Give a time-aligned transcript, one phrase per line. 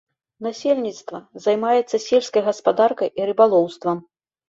[0.45, 4.07] Насельніцтва займаецца сельскай гаспадаркай і рыбалоўствам.